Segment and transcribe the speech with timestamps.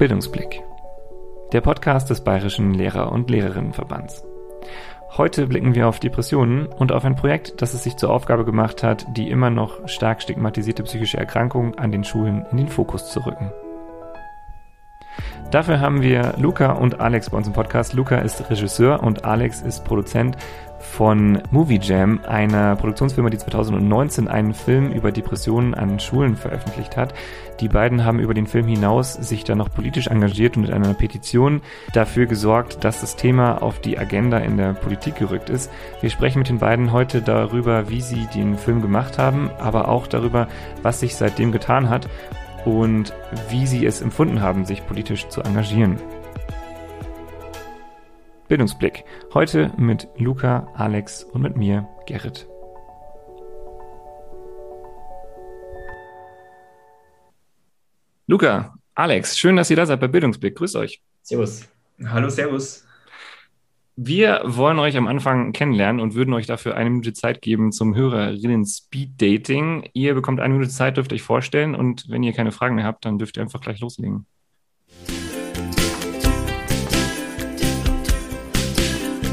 [0.00, 0.62] Bildungsblick.
[1.52, 4.24] Der Podcast des Bayerischen Lehrer- und Lehrerinnenverbands.
[5.18, 8.82] Heute blicken wir auf Depressionen und auf ein Projekt, das es sich zur Aufgabe gemacht
[8.82, 13.26] hat, die immer noch stark stigmatisierte psychische Erkrankung an den Schulen in den Fokus zu
[13.26, 13.52] rücken.
[15.50, 17.92] Dafür haben wir Luca und Alex bei uns im Podcast.
[17.92, 20.38] Luca ist Regisseur und Alex ist Produzent
[20.80, 27.14] von Movie Jam, einer Produktionsfirma, die 2019 einen Film über Depressionen an Schulen veröffentlicht hat.
[27.60, 30.94] Die beiden haben über den Film hinaus sich dann noch politisch engagiert und mit einer
[30.94, 31.60] Petition
[31.92, 35.70] dafür gesorgt, dass das Thema auf die Agenda in der Politik gerückt ist.
[36.00, 40.06] Wir sprechen mit den beiden heute darüber, wie sie den Film gemacht haben, aber auch
[40.06, 40.48] darüber,
[40.82, 42.08] was sich seitdem getan hat
[42.64, 43.12] und
[43.48, 45.98] wie sie es empfunden haben, sich politisch zu engagieren.
[48.50, 49.04] Bildungsblick.
[49.32, 52.48] Heute mit Luca, Alex und mit mir, Gerrit.
[58.26, 60.56] Luca, Alex, schön, dass ihr da seid bei Bildungsblick.
[60.56, 61.00] Grüßt euch.
[61.22, 61.68] Servus.
[62.04, 62.84] Hallo, Servus.
[63.94, 67.94] Wir wollen euch am Anfang kennenlernen und würden euch dafür eine Minute Zeit geben zum
[67.94, 69.88] Hörerinnen Speed Dating.
[69.92, 73.04] Ihr bekommt eine Minute Zeit, dürft euch vorstellen und wenn ihr keine Fragen mehr habt,
[73.04, 74.26] dann dürft ihr einfach gleich loslegen.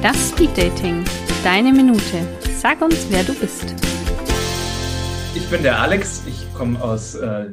[0.07, 1.03] Das Speed Dating.
[1.43, 2.25] Deine Minute.
[2.55, 3.75] Sag uns, wer du bist.
[5.35, 6.23] Ich bin der Alex.
[6.25, 7.47] Ich komme aus äh,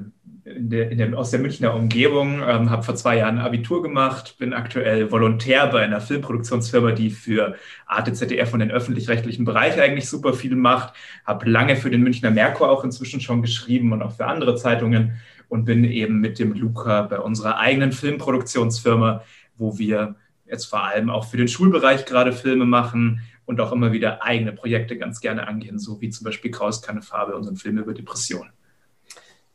[0.45, 5.67] der, aus der Münchner Umgebung, ähm, habe vor zwei Jahren Abitur gemacht, bin aktuell Volontär
[5.67, 10.95] bei einer Filmproduktionsfirma, die für Arte, ZDF und den öffentlich-rechtlichen Bereich eigentlich super viel macht,
[11.25, 15.15] habe lange für den Münchner Merkur auch inzwischen schon geschrieben und auch für andere Zeitungen
[15.49, 19.25] und bin eben mit dem Luca bei unserer eigenen Filmproduktionsfirma,
[19.57, 20.15] wo wir
[20.47, 24.53] jetzt vor allem auch für den Schulbereich gerade Filme machen und auch immer wieder eigene
[24.53, 28.53] Projekte ganz gerne angehen, so wie zum Beispiel Kraus keine Farbe, unseren Film über Depressionen.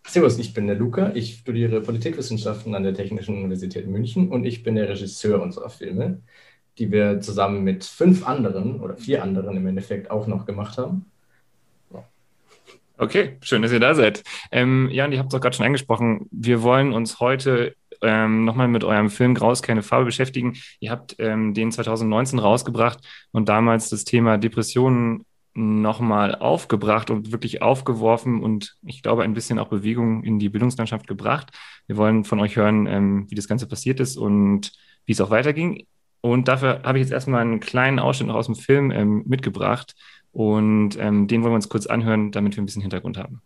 [0.06, 1.12] Servus, ich bin der Luca.
[1.14, 6.22] Ich studiere Politikwissenschaften an der Technischen Universität München und ich bin der Regisseur unserer Filme,
[6.80, 11.06] die wir zusammen mit fünf anderen oder vier anderen im Endeffekt auch noch gemacht haben.
[12.98, 14.24] Okay, schön, dass ihr da seid.
[14.52, 16.28] Ähm, Jan, ihr habt es auch gerade schon angesprochen.
[16.32, 20.58] Wir wollen uns heute ähm, nochmal mit eurem Film Graus keine Farbe beschäftigen.
[20.80, 23.00] Ihr habt ähm, den 2019 rausgebracht
[23.32, 29.60] und damals das Thema Depressionen nochmal aufgebracht und wirklich aufgeworfen und ich glaube ein bisschen
[29.60, 31.52] auch Bewegung in die Bildungslandschaft gebracht.
[31.88, 34.72] Wir wollen von euch hören, ähm, wie das Ganze passiert ist und
[35.06, 35.86] wie es auch weiterging.
[36.22, 39.96] Und dafür habe ich jetzt erstmal einen kleinen Ausschnitt noch aus dem Film ähm, mitgebracht
[40.32, 43.42] und ähm, den wollen wir uns kurz anhören, damit wir ein bisschen Hintergrund haben.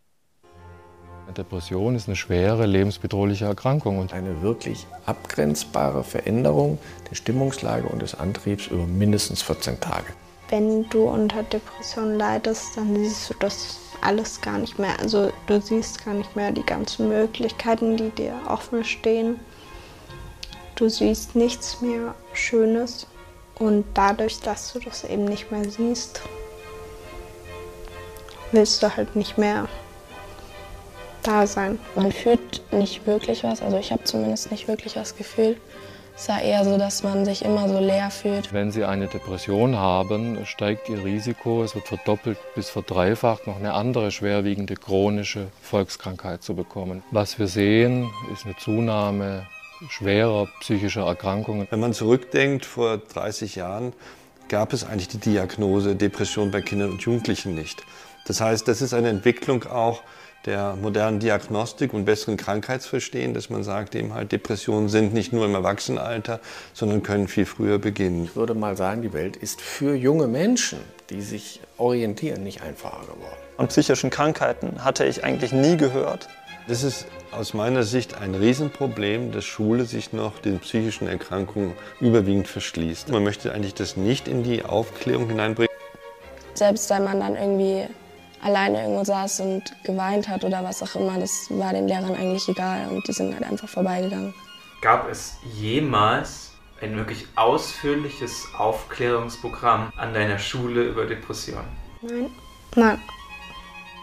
[1.31, 6.77] Depression ist eine schwere, lebensbedrohliche Erkrankung und eine wirklich abgrenzbare Veränderung
[7.09, 10.13] der Stimmungslage und des Antriebs über mindestens 14 Tage
[10.53, 14.99] wenn du unter Depression leidest, dann siehst du das alles gar nicht mehr.
[14.99, 19.39] Also du siehst gar nicht mehr die ganzen Möglichkeiten, die dir offen stehen.
[20.75, 23.07] Du siehst nichts mehr Schönes
[23.57, 26.21] und dadurch, dass du das eben nicht mehr siehst,
[28.51, 29.67] willst du halt nicht mehr
[31.23, 31.79] da sein.
[31.95, 35.57] Man fühlt nicht wirklich was, also ich habe zumindest nicht wirklich was gefühlt.
[36.15, 38.53] Es war eher so, dass man sich immer so leer fühlt.
[38.53, 43.73] Wenn Sie eine Depression haben, steigt Ihr Risiko, es wird verdoppelt bis verdreifacht, noch eine
[43.73, 47.01] andere schwerwiegende chronische Volkskrankheit zu bekommen.
[47.09, 49.47] Was wir sehen, ist eine Zunahme
[49.89, 51.67] schwerer psychischer Erkrankungen.
[51.69, 53.93] Wenn man zurückdenkt, vor 30 Jahren
[54.49, 57.83] gab es eigentlich die Diagnose Depression bei Kindern und Jugendlichen nicht.
[58.27, 60.01] Das heißt, das ist eine Entwicklung auch,
[60.45, 65.45] der modernen Diagnostik und besseren Krankheitsverstehen, dass man sagt, eben halt Depressionen sind nicht nur
[65.45, 66.39] im Erwachsenenalter,
[66.73, 68.25] sondern können viel früher beginnen.
[68.25, 73.01] Ich würde mal sagen, die Welt ist für junge Menschen, die sich orientieren, nicht einfacher
[73.01, 73.37] geworden.
[73.55, 76.27] Von psychischen Krankheiten hatte ich eigentlich nie gehört.
[76.67, 82.47] Das ist aus meiner Sicht ein Riesenproblem, dass Schule sich noch den psychischen Erkrankungen überwiegend
[82.47, 83.09] verschließt.
[83.09, 85.73] Man möchte eigentlich das nicht in die Aufklärung hineinbringen.
[86.53, 87.87] Selbst wenn man dann irgendwie
[88.43, 92.47] alleine irgendwo saß und geweint hat oder was auch immer, das war den Lehrern eigentlich
[92.49, 94.33] egal und die sind halt einfach vorbeigegangen.
[94.81, 96.51] Gab es jemals
[96.81, 101.65] ein wirklich ausführliches Aufklärungsprogramm an deiner Schule über Depressionen?
[102.01, 102.29] Nein.
[102.75, 103.01] Nein.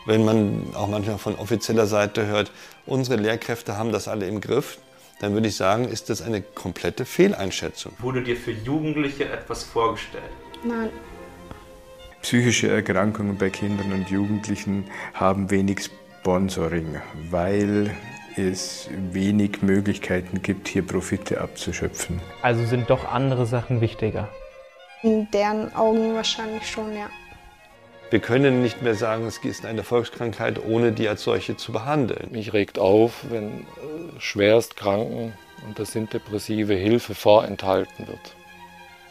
[0.06, 2.50] Wenn man auch manchmal von offizieller Seite hört,
[2.86, 4.78] unsere Lehrkräfte haben das alle im Griff,
[5.20, 7.92] dann würde ich sagen, ist das eine komplette Fehleinschätzung.
[7.98, 10.24] Wurde dir für Jugendliche etwas vorgestellt?
[10.64, 10.88] Nein.
[12.22, 14.84] Psychische Erkrankungen bei Kindern und Jugendlichen
[15.14, 15.90] haben wenig
[16.20, 17.00] Sponsoring,
[17.30, 17.90] weil
[18.36, 22.20] es wenig Möglichkeiten gibt, hier Profite abzuschöpfen.
[22.42, 24.28] Also sind doch andere Sachen wichtiger?
[25.02, 27.08] In deren Augen wahrscheinlich schon, ja.
[28.10, 32.32] Wir können nicht mehr sagen, es ist eine Volkskrankheit, ohne die als solche zu behandeln.
[32.32, 35.32] Mich regt auf, wenn äh, schwerst Kranken
[35.66, 38.34] und das sind depressive Hilfe vorenthalten wird.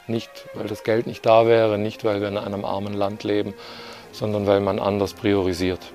[0.10, 3.54] Nicht, weil das Geld nicht da wäre, nicht, weil wir in einem armen Land leben,
[4.12, 5.94] sondern weil man anders priorisiert.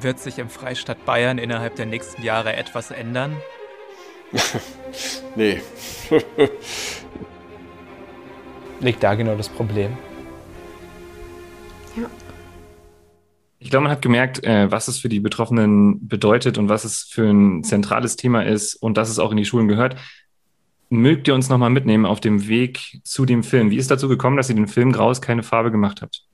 [0.00, 3.36] Wird sich im Freistaat Bayern innerhalb der nächsten Jahre etwas ändern?
[5.36, 5.60] nee.
[8.80, 9.96] Liegt da genau das Problem?
[11.96, 12.10] Ja.
[13.60, 17.04] Ich glaube, man hat gemerkt, äh, was es für die Betroffenen bedeutet und was es
[17.04, 19.96] für ein zentrales Thema ist und dass es auch in die Schulen gehört.
[20.96, 23.70] Mögt ihr uns nochmal mitnehmen auf dem Weg zu dem Film?
[23.70, 26.24] Wie ist dazu gekommen, dass ihr den Film Graus keine Farbe gemacht habt?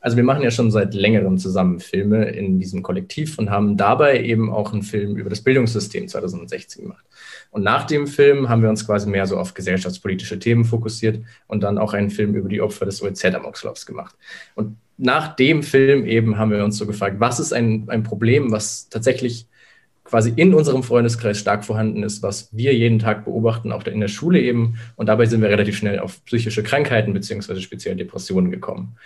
[0.00, 4.22] Also wir machen ja schon seit längerem zusammen Filme in diesem Kollektiv und haben dabei
[4.22, 7.04] eben auch einen Film über das Bildungssystem 2016 gemacht.
[7.50, 11.62] Und nach dem Film haben wir uns quasi mehr so auf gesellschaftspolitische Themen fokussiert und
[11.62, 14.14] dann auch einen Film über die Opfer des OEZ-Amokslaufs gemacht.
[14.54, 18.52] Und nach dem Film eben haben wir uns so gefragt, was ist ein, ein Problem,
[18.52, 19.46] was tatsächlich
[20.06, 24.08] quasi in unserem Freundeskreis stark vorhanden ist, was wir jeden Tag beobachten, auch in der
[24.08, 24.78] Schule eben.
[24.96, 28.96] Und dabei sind wir relativ schnell auf psychische Krankheiten beziehungsweise speziell Depressionen gekommen.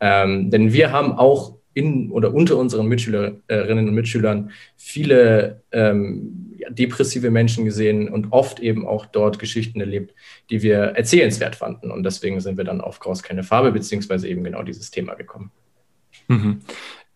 [0.00, 6.68] Ähm, denn wir haben auch in oder unter unseren Mitschülerinnen und Mitschülern viele ähm, ja,
[6.68, 10.14] depressive Menschen gesehen und oft eben auch dort Geschichten erlebt,
[10.50, 11.90] die wir erzählenswert fanden.
[11.90, 15.52] Und deswegen sind wir dann auf Graus keine Farbe, beziehungsweise eben genau dieses Thema gekommen.
[16.26, 16.60] Mhm.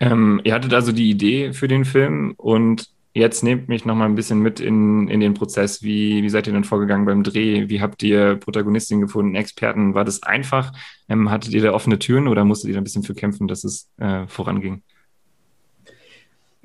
[0.01, 4.07] Ähm, ihr hattet also die Idee für den Film und Jetzt nehmt mich noch mal
[4.07, 5.85] ein bisschen mit in, in den Prozess.
[5.85, 7.69] Wie, wie seid ihr denn vorgegangen beim Dreh?
[7.69, 9.95] Wie habt ihr Protagonistin gefunden, Experten?
[9.95, 10.73] War das einfach?
[11.09, 13.63] Ähm, hattet ihr da offene Türen oder musstet ihr da ein bisschen für kämpfen, dass
[13.63, 14.83] es äh, voranging?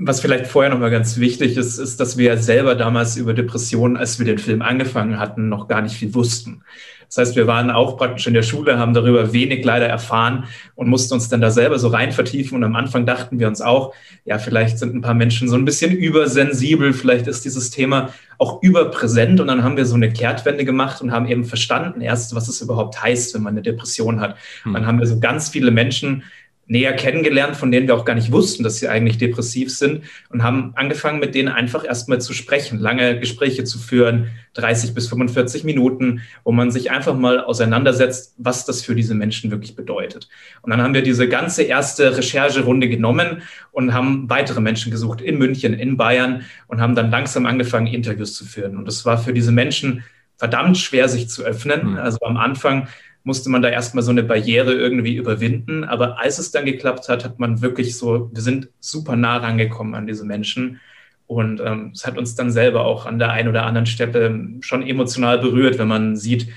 [0.02, 3.98] Was vielleicht vorher noch mal ganz wichtig ist, ist, dass wir selber damals über Depressionen,
[3.98, 6.64] als wir den Film angefangen hatten, noch gar nicht viel wussten.
[7.10, 10.88] Das heißt, wir waren auch praktisch in der Schule, haben darüber wenig leider erfahren und
[10.88, 12.56] mussten uns dann da selber so rein vertiefen.
[12.56, 13.94] Und am Anfang dachten wir uns auch,
[14.26, 18.62] ja, vielleicht sind ein paar Menschen so ein bisschen übersensibel, vielleicht ist dieses Thema auch
[18.62, 19.42] überpräsent.
[19.42, 22.62] Und dann haben wir so eine Kehrtwende gemacht und haben eben verstanden erst, was es
[22.62, 24.38] überhaupt heißt, wenn man eine Depression hat.
[24.64, 24.74] Hm.
[24.74, 26.24] Dann haben wir so ganz viele Menschen
[26.70, 30.44] näher kennengelernt, von denen wir auch gar nicht wussten, dass sie eigentlich depressiv sind und
[30.44, 35.64] haben angefangen, mit denen einfach erstmal zu sprechen, lange Gespräche zu führen, 30 bis 45
[35.64, 40.30] Minuten, wo man sich einfach mal auseinandersetzt, was das für diese Menschen wirklich bedeutet.
[40.62, 45.40] Und dann haben wir diese ganze erste Rechercherunde genommen und haben weitere Menschen gesucht in
[45.40, 48.78] München, in Bayern und haben dann langsam angefangen, Interviews zu führen.
[48.78, 50.04] Und das war für diese Menschen
[50.38, 51.92] verdammt schwer, sich zu öffnen.
[51.92, 51.98] Mhm.
[51.98, 52.88] Also am Anfang
[53.30, 55.84] musste man da erstmal so eine Barriere irgendwie überwinden.
[55.84, 59.94] Aber als es dann geklappt hat, hat man wirklich so, wir sind super nah rangekommen
[59.94, 60.80] an diese Menschen.
[61.28, 64.82] Und ähm, es hat uns dann selber auch an der einen oder anderen Stelle schon
[64.82, 66.48] emotional berührt, wenn man sieht,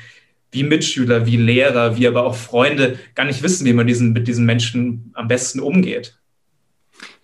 [0.50, 4.26] wie Mitschüler, wie Lehrer, wie aber auch Freunde gar nicht wissen, wie man diesen, mit
[4.26, 6.21] diesen Menschen am besten umgeht.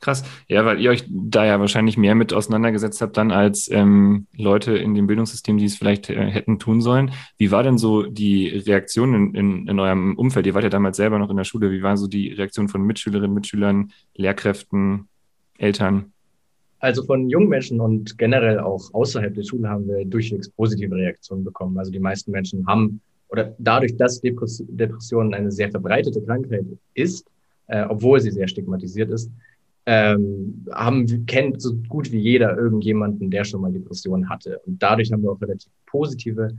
[0.01, 0.23] Krass.
[0.47, 4.77] Ja, weil ihr euch da ja wahrscheinlich mehr mit auseinandergesetzt habt dann als ähm, Leute
[4.77, 7.11] in dem Bildungssystem, die es vielleicht äh, hätten tun sollen.
[7.37, 10.47] Wie war denn so die Reaktion in, in, in, eurem Umfeld?
[10.47, 11.73] Ihr wart ja damals selber noch in der Schule.
[11.73, 15.09] Wie war so die Reaktion von Mitschülerinnen, Mitschülern, Lehrkräften,
[15.59, 16.13] Eltern?
[16.79, 21.43] Also von jungen Menschen und generell auch außerhalb der Schule haben wir durchwegs positive Reaktionen
[21.43, 21.77] bekommen.
[21.77, 27.27] Also die meisten Menschen haben, oder dadurch, dass Depression eine sehr verbreitete Krankheit ist,
[27.67, 29.31] äh, obwohl sie sehr stigmatisiert ist,
[29.91, 34.61] ähm, haben, kennt so gut wie jeder irgendjemanden, der schon mal Depressionen hatte.
[34.67, 36.51] Und dadurch haben wir auch relativ positive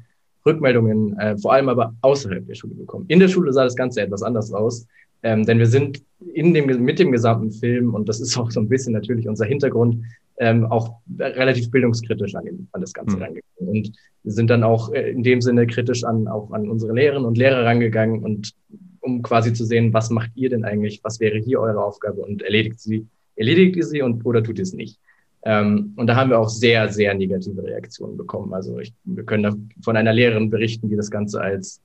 [0.47, 3.05] Rückmeldungen, äh, vor allem aber außerhalb der Schule bekommen.
[3.07, 4.87] In der Schule sah das Ganze etwas anders aus,
[5.21, 6.01] ähm, denn wir sind
[6.33, 9.45] in dem, mit dem gesamten Film, und das ist auch so ein bisschen natürlich unser
[9.45, 10.03] Hintergrund,
[10.39, 13.21] ähm, auch relativ bildungskritisch an, an das Ganze mhm.
[13.21, 13.43] rangegangen.
[13.57, 13.91] Und
[14.23, 17.37] wir sind dann auch äh, in dem Sinne kritisch an, auch an unsere Lehrerinnen und
[17.37, 18.53] Lehrer rangegangen und
[19.01, 22.41] um quasi zu sehen, was macht ihr denn eigentlich, was wäre hier eure Aufgabe und
[22.41, 23.05] erledigt sie
[23.39, 24.99] erledigt ihr sie und, oder tut ihr es nicht?
[25.43, 28.53] Ähm, und da haben wir auch sehr, sehr negative Reaktionen bekommen.
[28.53, 31.81] Also ich, wir können da von einer Lehrerin berichten, die das Ganze als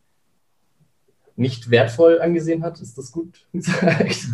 [1.36, 2.80] nicht wertvoll angesehen hat.
[2.80, 4.16] Ist das gut gesagt?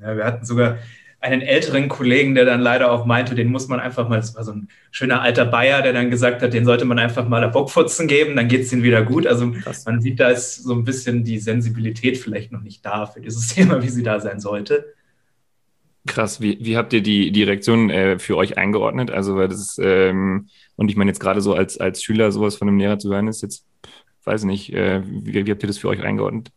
[0.00, 0.78] Ja, wir hatten sogar
[1.20, 4.44] einen älteren Kollegen, der dann leider auch meinte, den muss man einfach mal, das war
[4.44, 7.48] so ein schöner alter Bayer, der dann gesagt hat, den sollte man einfach mal der
[7.48, 9.26] Bockfutzen geben, dann geht es ihnen wieder gut.
[9.26, 9.84] Also Krass.
[9.86, 13.48] man sieht, da ist so ein bisschen die Sensibilität vielleicht noch nicht da für dieses
[13.54, 14.94] Thema, wie sie da sein sollte.
[16.08, 19.10] Krass, wie, wie habt ihr die, die Reaktion äh, für euch eingeordnet?
[19.10, 22.56] Also, weil das ist, ähm, und ich meine jetzt gerade so als, als Schüler sowas
[22.56, 23.64] von einem Lehrer zu hören, ist jetzt,
[24.24, 26.50] weiß nicht, äh, wie, wie habt ihr das für euch eingeordnet?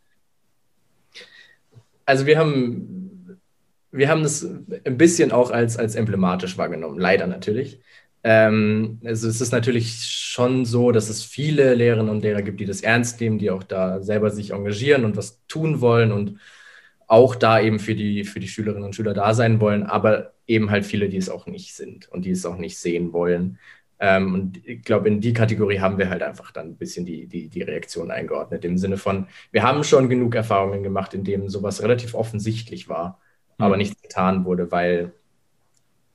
[2.06, 3.40] Also wir haben,
[3.92, 4.48] wir haben das
[4.86, 7.80] ein bisschen auch als, als emblematisch wahrgenommen, leider natürlich.
[8.24, 12.66] Ähm, also es ist natürlich schon so, dass es viele Lehrerinnen und Lehrer gibt, die
[12.66, 16.40] das ernst nehmen, die auch da selber sich engagieren und was tun wollen und
[17.12, 20.72] auch da eben für die, für die Schülerinnen und Schüler da sein wollen, aber eben
[20.72, 23.60] halt viele, die es auch nicht sind und die es auch nicht sehen wollen.
[24.00, 27.28] Ähm, und ich glaube, in die Kategorie haben wir halt einfach dann ein bisschen die,
[27.28, 31.50] die, die Reaktion eingeordnet, im Sinne von, wir haben schon genug Erfahrungen gemacht, in denen
[31.50, 33.20] sowas relativ offensichtlich war,
[33.58, 33.66] mhm.
[33.66, 35.12] aber nichts getan wurde, weil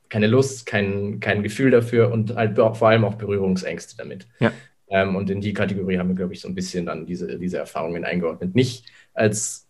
[0.08, 4.26] keine Lust, kein, kein Gefühl dafür und halt vor allem auch Berührungsängste damit.
[4.40, 4.50] Ja.
[4.88, 7.58] Ähm, und in die Kategorie haben wir, glaube ich, so ein bisschen dann diese, diese
[7.58, 8.54] Erfahrungen eingeordnet.
[8.54, 9.68] Nicht als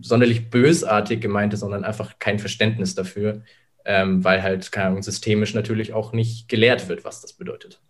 [0.00, 3.42] sonderlich bösartig gemeinte, sondern einfach kein Verständnis dafür,
[3.84, 7.80] ähm, weil halt keine Ahnung, systemisch natürlich auch nicht gelehrt wird, was das bedeutet.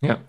[0.00, 0.22] Ja.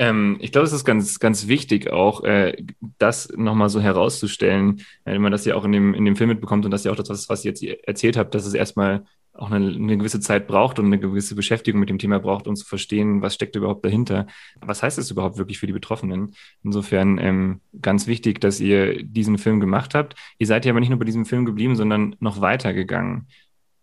[0.00, 2.56] Ähm, ich glaube, es ist ganz, ganz wichtig auch, äh,
[2.98, 6.64] das nochmal so herauszustellen, wenn man das ja auch in dem, in dem Film mitbekommt
[6.64, 9.04] und das ja auch das, was ich jetzt erzählt habe, dass es erstmal
[9.38, 12.56] auch eine, eine, gewisse Zeit braucht und eine gewisse Beschäftigung mit dem Thema braucht, um
[12.56, 14.26] zu verstehen, was steckt überhaupt dahinter.
[14.60, 16.34] Was heißt das überhaupt wirklich für die Betroffenen?
[16.62, 20.14] Insofern ähm, ganz wichtig, dass ihr diesen Film gemacht habt.
[20.38, 23.28] Ihr seid ja aber nicht nur bei diesem Film geblieben, sondern noch weitergegangen.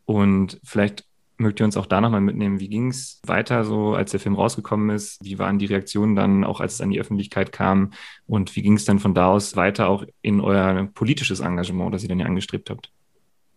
[0.05, 1.05] Und vielleicht
[1.38, 4.35] mögt ihr uns auch da nochmal mitnehmen, wie ging es weiter so, als der Film
[4.35, 5.24] rausgekommen ist?
[5.24, 7.91] Wie waren die Reaktionen dann, auch als es an die Öffentlichkeit kam?
[8.25, 12.03] Und wie ging es dann von da aus weiter auch in euer politisches Engagement, das
[12.03, 12.91] ihr dann ja angestrebt habt?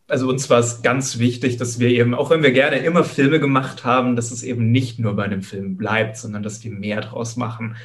[0.08, 3.40] Also uns war es ganz wichtig, dass wir eben, auch wenn wir gerne immer Filme
[3.40, 7.02] gemacht haben, dass es eben nicht nur bei einem Film bleibt, sondern dass wir mehr
[7.02, 7.76] draus machen.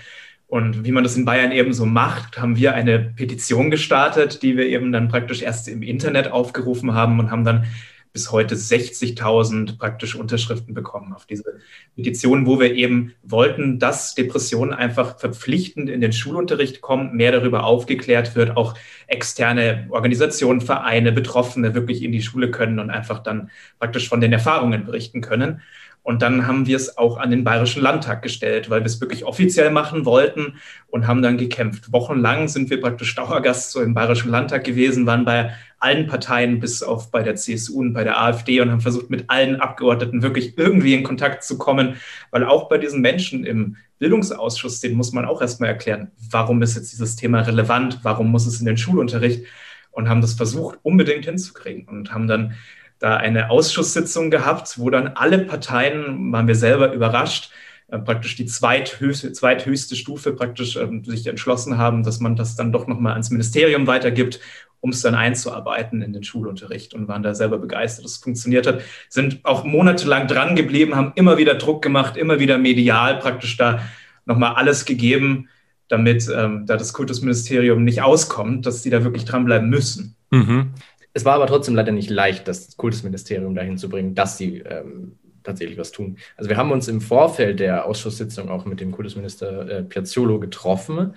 [0.47, 4.55] Und wie man das in Bayern eben so macht, haben wir eine Petition gestartet, die
[4.55, 7.65] wir eben dann praktisch erst im Internet aufgerufen haben und haben dann
[8.13, 11.59] bis heute 60.000 praktisch Unterschriften bekommen auf diese
[11.95, 17.63] Petition, wo wir eben wollten, dass Depressionen einfach verpflichtend in den Schulunterricht kommen, mehr darüber
[17.63, 18.75] aufgeklärt wird, auch
[19.07, 24.31] externe Organisationen, Vereine, Betroffene wirklich in die Schule können und einfach dann praktisch von den
[24.31, 25.61] Erfahrungen berichten können.
[26.03, 29.23] Und dann haben wir es auch an den Bayerischen Landtag gestellt, weil wir es wirklich
[29.23, 30.55] offiziell machen wollten
[30.87, 31.93] und haben dann gekämpft.
[31.93, 35.53] Wochenlang sind wir praktisch Dauergast so im Bayerischen Landtag gewesen, waren bei
[35.83, 39.29] allen Parteien bis auf bei der CSU und bei der AfD und haben versucht, mit
[39.29, 41.97] allen Abgeordneten wirklich irgendwie in Kontakt zu kommen,
[42.31, 46.75] weil auch bei diesen Menschen im Bildungsausschuss, den muss man auch erstmal erklären, warum ist
[46.75, 49.45] jetzt dieses Thema relevant, warum muss es in den Schulunterricht?
[49.91, 52.55] Und haben das versucht, unbedingt hinzukriegen und haben dann
[52.97, 57.51] da eine Ausschusssitzung gehabt, wo dann alle Parteien, waren wir selber überrascht,
[57.89, 62.71] äh, praktisch die zweithöchste, zweithöchste Stufe praktisch äh, sich entschlossen haben, dass man das dann
[62.71, 64.39] doch nochmal ans Ministerium weitergibt,
[64.83, 68.67] um es dann einzuarbeiten in den Schulunterricht und waren da selber begeistert, dass es funktioniert
[68.67, 73.55] hat, sind auch monatelang dran geblieben, haben immer wieder Druck gemacht, immer wieder medial praktisch
[73.55, 73.79] da
[74.25, 75.47] nochmal alles gegeben,
[75.87, 80.17] damit ähm, da das Kultusministerium nicht auskommt, dass die da wirklich dranbleiben müssen.
[80.31, 80.71] Mhm.
[81.13, 85.13] Es war aber trotzdem leider nicht leicht, das Kultusministerium dahin zu bringen, dass sie ähm,
[85.43, 86.17] tatsächlich was tun.
[86.35, 91.15] Also wir haben uns im Vorfeld der Ausschusssitzung auch mit dem Kultusminister äh, Piazzolo getroffen,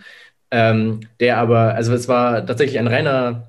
[0.53, 3.49] ähm, der aber, also es war tatsächlich ein reiner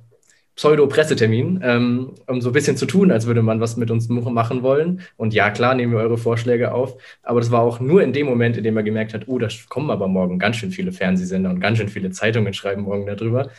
[0.57, 4.63] Pseudo-Pressetermin, ähm, um so ein bisschen zu tun, als würde man was mit uns machen
[4.63, 5.01] wollen.
[5.15, 6.97] Und ja, klar, nehmen wir eure Vorschläge auf.
[7.21, 9.47] Aber das war auch nur in dem Moment, in dem er gemerkt hat, oh, da
[9.69, 13.49] kommen aber morgen ganz schön viele Fernsehsender und ganz schön viele Zeitungen schreiben morgen darüber.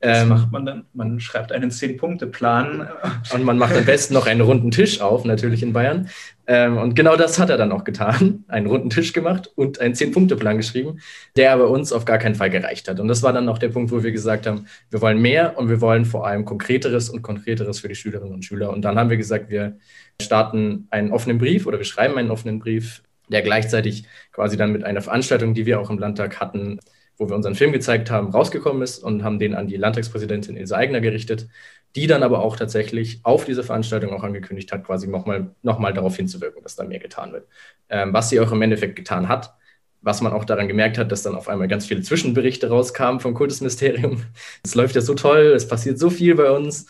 [0.00, 0.84] Was ähm, macht man dann?
[0.92, 2.88] Man schreibt einen Zehn-Punkte-Plan.
[3.32, 6.08] Und man macht am besten noch einen runden Tisch auf, natürlich in Bayern.
[6.46, 8.44] Ähm, und genau das hat er dann auch getan.
[8.48, 11.00] Einen runden Tisch gemacht und einen Zehn-Punkte-Plan geschrieben,
[11.36, 13.00] der aber uns auf gar keinen Fall gereicht hat.
[13.00, 15.68] Und das war dann auch der Punkt, wo wir gesagt haben, wir wollen mehr und
[15.68, 18.70] wir wollen vor allem Konkreteres und Konkreteres für die Schülerinnen und Schüler.
[18.70, 19.78] Und dann haben wir gesagt, wir
[20.20, 24.84] starten einen offenen Brief oder wir schreiben einen offenen Brief, der gleichzeitig quasi dann mit
[24.84, 26.80] einer Veranstaltung, die wir auch im Landtag hatten,
[27.16, 30.76] wo wir unseren Film gezeigt haben, rausgekommen ist und haben den an die Landtagspräsidentin Ilse
[30.76, 31.48] Aigner gerichtet,
[31.96, 35.92] die dann aber auch tatsächlich auf diese Veranstaltung auch angekündigt hat, quasi nochmal noch mal
[35.92, 37.46] darauf hinzuwirken, dass da mehr getan wird.
[37.88, 39.54] Ähm, was sie auch im Endeffekt getan hat,
[40.00, 43.34] was man auch daran gemerkt hat, dass dann auf einmal ganz viele Zwischenberichte rauskamen vom
[43.34, 44.22] Kultusministerium.
[44.62, 46.86] Es läuft ja so toll, es passiert so viel bei uns.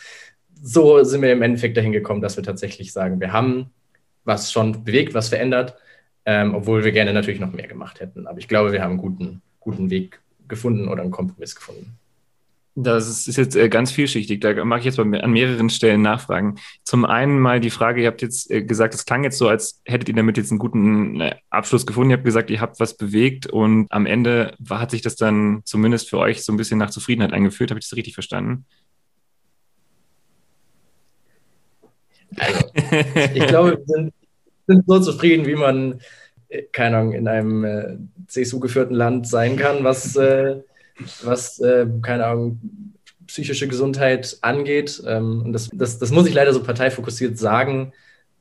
[0.63, 3.71] So sind wir im Endeffekt dahin gekommen, dass wir tatsächlich sagen, wir haben
[4.25, 5.77] was schon bewegt, was verändert,
[6.25, 8.27] ähm, obwohl wir gerne natürlich noch mehr gemacht hätten.
[8.27, 11.99] Aber ich glaube, wir haben einen guten, guten Weg gefunden oder einen Kompromiss gefunden.
[12.77, 14.41] Das ist jetzt äh, ganz vielschichtig.
[14.41, 16.57] Da mag ich jetzt an mehreren Stellen nachfragen.
[16.83, 19.81] Zum einen mal die Frage, ihr habt jetzt äh, gesagt, es klang jetzt so, als
[19.85, 22.11] hättet ihr damit jetzt einen guten äh, Abschluss gefunden.
[22.11, 26.11] Ihr habt gesagt, ihr habt was bewegt und am Ende hat sich das dann zumindest
[26.11, 27.71] für euch so ein bisschen nach Zufriedenheit eingeführt.
[27.71, 28.65] Habe ich das richtig verstanden?
[33.35, 34.13] Ich glaube, wir sind,
[34.67, 36.01] sind so zufrieden, wie man
[36.73, 40.61] keine Ahnung, in einem äh, CSU-geführten Land sein kann, was, äh,
[41.23, 42.61] was äh, keine Ahnung,
[43.27, 45.03] psychische Gesundheit angeht.
[45.07, 47.93] Ähm, und das, das, das muss ich leider so parteifokussiert sagen,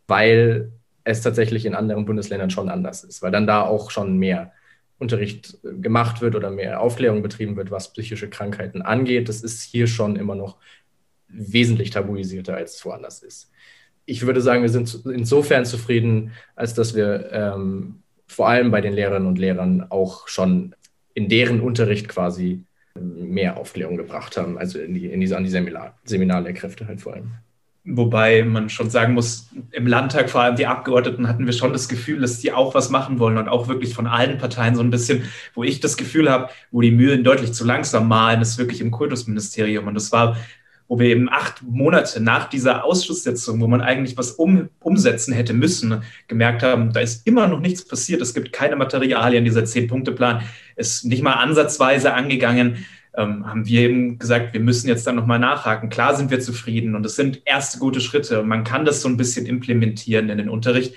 [0.08, 0.72] weil
[1.04, 4.54] es tatsächlich in anderen Bundesländern schon anders ist, weil dann da auch schon mehr
[5.00, 9.30] Unterricht äh, gemacht wird oder mehr Aufklärung betrieben wird, was psychische Krankheiten angeht.
[9.30, 10.58] Das ist hier schon immer noch
[11.28, 13.52] wesentlich tabuisierter, als es woanders ist.
[14.06, 18.94] Ich würde sagen, wir sind insofern zufrieden, als dass wir ähm, vor allem bei den
[18.94, 20.76] Lehrerinnen und Lehrern auch schon
[21.14, 22.64] in deren Unterricht quasi
[23.00, 27.14] mehr Aufklärung gebracht haben, also in die, in diese, an die Seminar, Seminarlehrkräfte halt vor
[27.14, 27.32] allem.
[27.86, 31.90] Wobei man schon sagen muss, im Landtag, vor allem die Abgeordneten, hatten wir schon das
[31.90, 34.90] Gefühl, dass die auch was machen wollen und auch wirklich von allen Parteien so ein
[34.90, 38.80] bisschen, wo ich das Gefühl habe, wo die Mühlen deutlich zu langsam malen, ist wirklich
[38.80, 39.88] im Kultusministerium.
[39.88, 40.38] Und das war,
[40.94, 45.56] wo wir eben acht Monate nach dieser Ausschusssitzung, wo man eigentlich was um, umsetzen hätte
[45.56, 48.22] müssen, gemerkt haben, da ist immer noch nichts passiert.
[48.22, 49.44] Es gibt keine Materialien.
[49.44, 50.44] Dieser Zehn-Punkte-Plan
[50.76, 52.86] ist nicht mal ansatzweise angegangen
[53.16, 55.90] ähm, haben wir eben gesagt, wir müssen jetzt dann nochmal nachhaken.
[55.90, 59.18] Klar sind wir zufrieden und es sind erste gute Schritte man kann das so ein
[59.18, 60.96] bisschen implementieren in den Unterricht.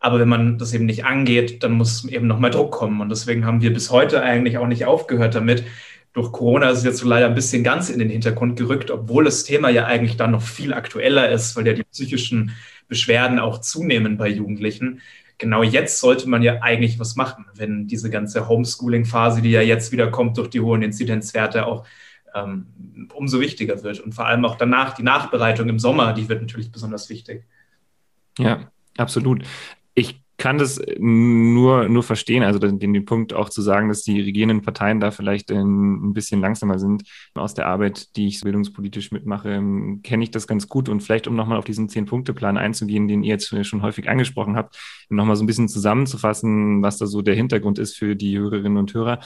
[0.00, 3.00] Aber wenn man das eben nicht angeht, dann muss eben nochmal Druck kommen.
[3.00, 5.64] Und deswegen haben wir bis heute eigentlich auch nicht aufgehört damit.
[6.12, 9.24] Durch Corona ist es jetzt so leider ein bisschen ganz in den Hintergrund gerückt, obwohl
[9.24, 12.52] das Thema ja eigentlich dann noch viel aktueller ist, weil ja die psychischen
[12.88, 15.00] Beschwerden auch zunehmen bei Jugendlichen
[15.38, 19.92] genau jetzt sollte man ja eigentlich was machen, wenn diese ganze Homeschooling-Phase, die ja jetzt
[19.92, 21.86] wieder kommt durch die hohen Inzidenzwerte, auch
[22.34, 24.00] ähm, umso wichtiger wird.
[24.00, 27.44] Und vor allem auch danach, die Nachbereitung im Sommer, die wird natürlich besonders wichtig.
[28.38, 29.44] Ja, absolut.
[30.38, 34.20] Ich kann das nur, nur verstehen, also den, den Punkt auch zu sagen, dass die
[34.20, 37.02] regierenden Parteien da vielleicht ein, ein bisschen langsamer sind.
[37.34, 40.88] Aus der Arbeit, die ich bildungspolitisch mitmache, ähm, kenne ich das ganz gut.
[40.88, 44.78] Und vielleicht, um nochmal auf diesen Zehn-Punkte-Plan einzugehen, den ihr jetzt schon häufig angesprochen habt,
[45.08, 48.94] nochmal so ein bisschen zusammenzufassen, was da so der Hintergrund ist für die Hörerinnen und
[48.94, 49.18] Hörer.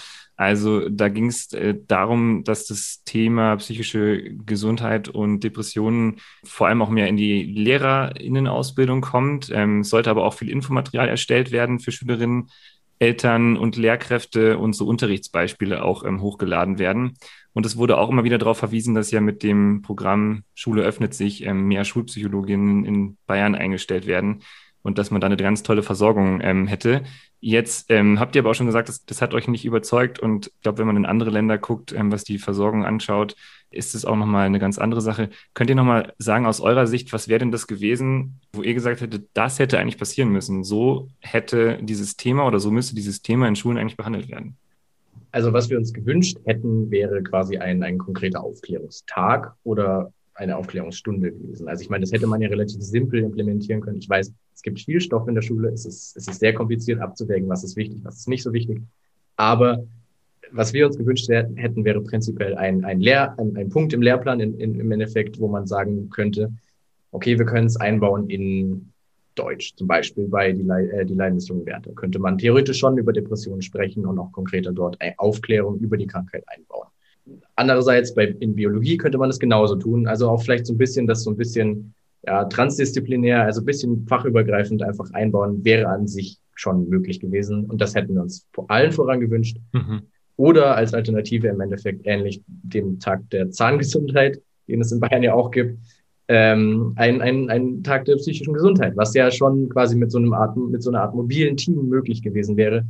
[0.42, 6.82] Also da ging es äh, darum, dass das Thema psychische Gesundheit und Depressionen vor allem
[6.82, 9.50] auch mehr in die Lehrerinnenausbildung kommt.
[9.54, 12.50] Ähm, sollte aber auch viel Infomaterial erstellt werden für Schülerinnen,
[12.98, 17.14] Eltern und Lehrkräfte und so Unterrichtsbeispiele auch ähm, hochgeladen werden.
[17.52, 21.14] Und es wurde auch immer wieder darauf verwiesen, dass ja mit dem Programm Schule öffnet
[21.14, 24.42] sich ähm, mehr Schulpsychologinnen in Bayern eingestellt werden
[24.82, 27.02] und dass man da eine ganz tolle Versorgung ähm, hätte.
[27.40, 30.46] Jetzt ähm, habt ihr aber auch schon gesagt, das, das hat euch nicht überzeugt und
[30.46, 33.36] ich glaube, wenn man in andere Länder guckt, ähm, was die Versorgung anschaut,
[33.70, 35.30] ist es auch nochmal eine ganz andere Sache.
[35.54, 39.00] Könnt ihr nochmal sagen, aus eurer Sicht, was wäre denn das gewesen, wo ihr gesagt
[39.00, 40.62] hättet, das hätte eigentlich passieren müssen?
[40.62, 44.56] So hätte dieses Thema oder so müsste dieses Thema in Schulen eigentlich behandelt werden?
[45.32, 51.32] Also was wir uns gewünscht hätten, wäre quasi ein, ein konkreter Aufklärungstag oder eine Aufklärungsstunde
[51.32, 51.68] gewesen.
[51.68, 53.98] Also ich meine, das hätte man ja relativ simpel implementieren können.
[53.98, 55.68] Ich weiß, es gibt viel Stoff in der Schule.
[55.70, 58.80] Es ist, es ist sehr kompliziert abzuwägen, was ist wichtig, was ist nicht so wichtig.
[59.36, 59.84] Aber
[60.50, 64.40] was wir uns gewünscht hätten, wäre prinzipiell ein, ein, Lehr-, ein, ein Punkt im Lehrplan
[64.40, 66.52] in, in, im Endeffekt, wo man sagen könnte,
[67.10, 68.92] okay, wir können es einbauen in
[69.34, 71.92] Deutsch, zum Beispiel bei die, äh, die leidensjungen Werte.
[71.92, 76.44] Könnte man theoretisch schon über Depressionen sprechen und auch konkreter dort Aufklärung über die Krankheit
[76.46, 76.88] einbauen.
[77.56, 80.06] Andererseits bei, in Biologie könnte man es genauso tun.
[80.06, 81.94] Also auch vielleicht so ein bisschen, das so ein bisschen
[82.26, 87.64] ja, transdisziplinär, also ein bisschen fachübergreifend einfach einbauen, wäre an sich schon möglich gewesen.
[87.66, 89.58] Und das hätten wir uns vor allen voran gewünscht.
[89.72, 90.02] Mhm.
[90.36, 95.34] Oder als Alternative im Endeffekt ähnlich dem Tag der Zahngesundheit, den es in Bayern ja
[95.34, 95.78] auch gibt,
[96.28, 100.32] ähm, ein, ein, ein Tag der psychischen Gesundheit, was ja schon quasi mit so einem
[100.32, 102.86] Art, mit so einer Art mobilen Team möglich gewesen wäre,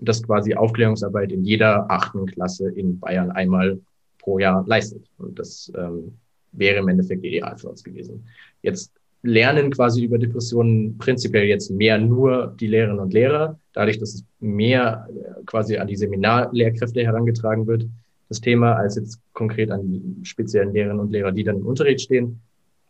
[0.00, 3.80] das quasi Aufklärungsarbeit in jeder achten Klasse in Bayern einmal
[4.18, 5.04] pro Jahr leistet.
[5.18, 6.14] Und das ähm,
[6.52, 8.26] wäre im Endeffekt ideal für uns gewesen.
[8.62, 14.14] Jetzt lernen quasi über Depressionen prinzipiell jetzt mehr nur die Lehrerinnen und Lehrer, dadurch, dass
[14.14, 17.86] es mehr äh, quasi an die Seminarlehrkräfte herangetragen wird,
[18.28, 22.02] das Thema, als jetzt konkret an die speziellen Lehrerinnen und Lehrer, die dann im Unterricht
[22.02, 22.40] stehen.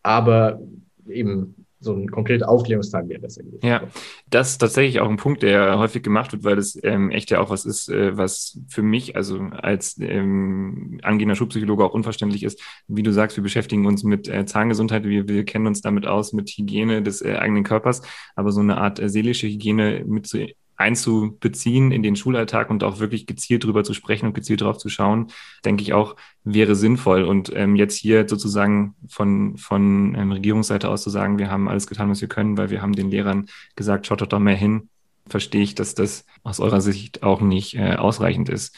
[0.03, 0.61] Aber
[1.07, 3.65] eben so ein konkreter Aufklärungstag wäre besser gewesen.
[3.65, 3.83] Ja,
[4.29, 7.39] das ist tatsächlich auch ein Punkt, der häufig gemacht wird, weil das ähm, echt ja
[7.39, 12.61] auch was ist, äh, was für mich, also als ähm, angehender Schulpsychologe auch unverständlich ist.
[12.87, 16.33] Wie du sagst, wir beschäftigen uns mit äh, Zahngesundheit, wir, wir kennen uns damit aus,
[16.33, 18.01] mit Hygiene des äh, eigenen Körpers,
[18.35, 22.99] aber so eine Art äh, seelische Hygiene mit zu einzubeziehen in den Schulalltag und auch
[22.99, 25.27] wirklich gezielt drüber zu sprechen und gezielt drauf zu schauen,
[25.63, 27.23] denke ich auch, wäre sinnvoll.
[27.23, 31.87] Und ähm, jetzt hier sozusagen von, von ähm, Regierungsseite aus zu sagen, wir haben alles
[31.87, 34.89] getan, was wir können, weil wir haben den Lehrern gesagt, schaut doch doch mehr hin,
[35.27, 38.75] verstehe ich, dass das aus eurer Sicht auch nicht äh, ausreichend ist.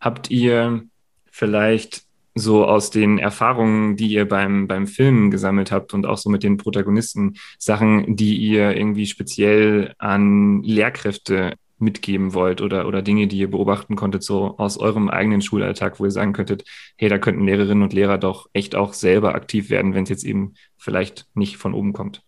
[0.00, 0.84] Habt ihr
[1.30, 2.04] vielleicht
[2.38, 6.42] so aus den Erfahrungen, die ihr beim, beim Filmen gesammelt habt und auch so mit
[6.42, 13.38] den Protagonisten, Sachen, die ihr irgendwie speziell an Lehrkräfte mitgeben wollt oder, oder Dinge, die
[13.38, 16.64] ihr beobachten konntet, so aus eurem eigenen Schulalltag, wo ihr sagen könntet,
[16.98, 20.24] hey, da könnten Lehrerinnen und Lehrer doch echt auch selber aktiv werden, wenn es jetzt
[20.24, 22.22] eben vielleicht nicht von oben kommt?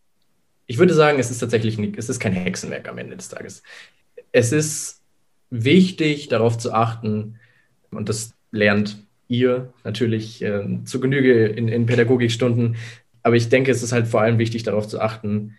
[0.67, 3.63] Ich würde sagen, es ist tatsächlich nicht, es ist kein Hexenwerk am Ende des Tages.
[4.33, 5.03] Es ist
[5.51, 7.37] wichtig, darauf zu achten,
[7.91, 12.77] und das lernt ihr natürlich äh, zu Genüge in, in Pädagogikstunden.
[13.23, 15.55] Aber ich denke, es ist halt vor allem wichtig, darauf zu achten,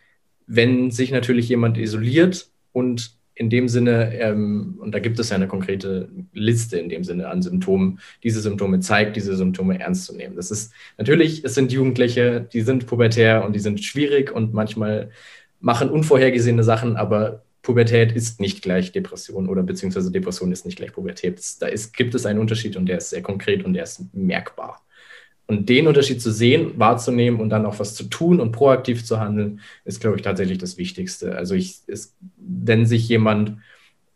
[0.47, 5.37] wenn sich natürlich jemand isoliert und in dem Sinne, ähm, und da gibt es ja
[5.37, 10.15] eine konkrete Liste in dem Sinne an Symptomen, diese Symptome zeigt, diese Symptome ernst zu
[10.15, 10.35] nehmen.
[10.35, 15.11] Das ist natürlich, es sind Jugendliche, die sind pubertär und die sind schwierig und manchmal
[15.61, 20.91] machen unvorhergesehene Sachen, aber Pubertät ist nicht gleich Depression oder beziehungsweise Depression ist nicht gleich
[20.91, 21.39] Pubertät.
[21.59, 24.83] Da ist, gibt es einen Unterschied und der ist sehr konkret und der ist merkbar.
[25.45, 29.19] Und den Unterschied zu sehen, wahrzunehmen und dann auch was zu tun und proaktiv zu
[29.19, 31.35] handeln, ist, glaube ich, tatsächlich das Wichtigste.
[31.35, 33.59] Also ich, ist, wenn sich jemand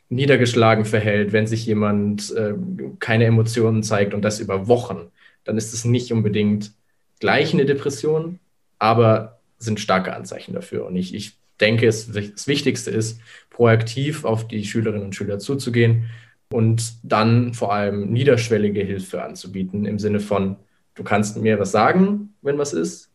[0.09, 2.55] niedergeschlagen verhält, wenn sich jemand äh,
[2.97, 5.11] keine Emotionen zeigt und das über Wochen,
[5.43, 6.71] dann ist es nicht unbedingt
[7.19, 8.39] gleich eine Depression,
[8.79, 10.87] aber sind starke Anzeichen dafür.
[10.87, 16.09] Und ich, ich denke, es, das Wichtigste ist, proaktiv auf die Schülerinnen und Schüler zuzugehen
[16.51, 20.57] und dann vor allem niederschwellige Hilfe anzubieten im Sinne von,
[20.95, 23.11] du kannst mir was sagen, wenn was ist.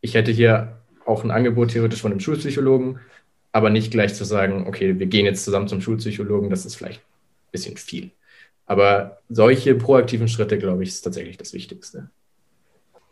[0.00, 2.98] Ich hätte hier auch ein Angebot theoretisch von einem Schulpsychologen,
[3.52, 7.00] aber nicht gleich zu sagen, okay, wir gehen jetzt zusammen zum Schulpsychologen, das ist vielleicht
[7.00, 8.10] ein bisschen viel.
[8.66, 12.10] Aber solche proaktiven Schritte, glaube ich, ist tatsächlich das Wichtigste.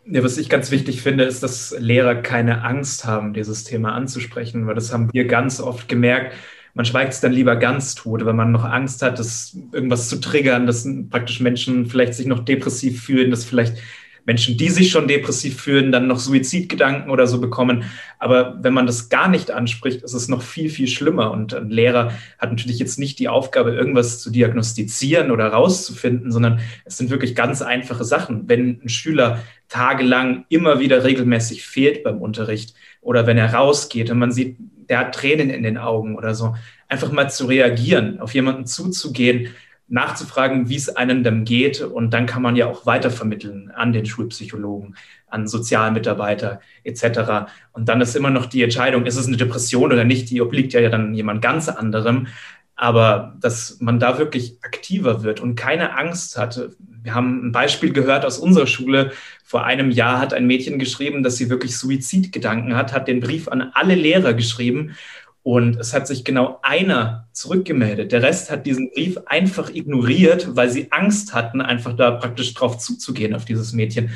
[0.04, 4.66] Ja, was ich ganz wichtig finde, ist, dass Lehrer keine Angst haben, dieses Thema anzusprechen,
[4.66, 6.34] weil das haben wir ganz oft gemerkt.
[6.74, 10.20] Man schweigt es dann lieber ganz tot, wenn man noch Angst hat, das irgendwas zu
[10.20, 13.76] triggern, dass praktisch Menschen vielleicht sich noch depressiv fühlen, dass vielleicht
[14.24, 17.84] Menschen, die sich schon depressiv fühlen, dann noch Suizidgedanken oder so bekommen.
[18.18, 21.32] Aber wenn man das gar nicht anspricht, ist es noch viel, viel schlimmer.
[21.32, 26.60] Und ein Lehrer hat natürlich jetzt nicht die Aufgabe, irgendwas zu diagnostizieren oder rauszufinden, sondern
[26.84, 28.48] es sind wirklich ganz einfache Sachen.
[28.48, 34.18] Wenn ein Schüler tagelang immer wieder regelmäßig fehlt beim Unterricht oder wenn er rausgeht und
[34.18, 34.56] man sieht,
[34.88, 36.54] der hat Tränen in den Augen oder so,
[36.88, 39.48] einfach mal zu reagieren, auf jemanden zuzugehen,
[39.88, 41.80] nachzufragen, wie es einem dann geht.
[41.80, 44.96] Und dann kann man ja auch weitervermitteln an den Schulpsychologen,
[45.28, 47.50] an Sozialmitarbeiter etc.
[47.72, 50.72] Und dann ist immer noch die Entscheidung, ist es eine Depression oder nicht, die obliegt
[50.72, 52.28] ja dann jemand ganz anderem.
[52.74, 56.70] Aber dass man da wirklich aktiver wird und keine Angst hat.
[56.78, 59.12] Wir haben ein Beispiel gehört aus unserer Schule.
[59.44, 63.48] Vor einem Jahr hat ein Mädchen geschrieben, dass sie wirklich Suizidgedanken hat, hat den Brief
[63.48, 64.94] an alle Lehrer geschrieben
[65.42, 68.12] und es hat sich genau einer zurückgemeldet.
[68.12, 72.78] Der Rest hat diesen Brief einfach ignoriert, weil sie Angst hatten, einfach da praktisch drauf
[72.78, 74.10] zuzugehen auf dieses Mädchen.